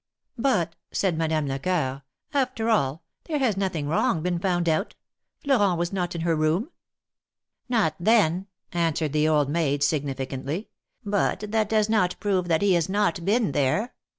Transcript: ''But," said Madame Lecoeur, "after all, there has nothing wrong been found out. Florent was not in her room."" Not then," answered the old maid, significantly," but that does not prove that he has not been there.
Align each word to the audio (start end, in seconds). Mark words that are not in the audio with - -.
''But," 0.35 0.71
said 0.91 1.15
Madame 1.15 1.45
Lecoeur, 1.45 2.01
"after 2.33 2.71
all, 2.71 3.03
there 3.25 3.37
has 3.37 3.55
nothing 3.55 3.87
wrong 3.87 4.23
been 4.23 4.39
found 4.39 4.67
out. 4.67 4.95
Florent 5.43 5.77
was 5.77 5.93
not 5.93 6.15
in 6.15 6.21
her 6.21 6.35
room."" 6.35 6.71
Not 7.69 7.97
then," 7.99 8.47
answered 8.71 9.13
the 9.13 9.27
old 9.27 9.47
maid, 9.47 9.83
significantly," 9.83 10.69
but 11.05 11.41
that 11.49 11.69
does 11.69 11.87
not 11.87 12.15
prove 12.19 12.47
that 12.47 12.63
he 12.63 12.73
has 12.73 12.89
not 12.89 13.23
been 13.23 13.51
there. 13.51 13.93